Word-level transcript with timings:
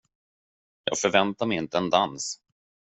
Jag 0.83 0.97
förväntade 0.97 1.47
mig 1.49 1.57
inte 1.57 1.77
en 1.77 1.89
dans. 1.89 2.41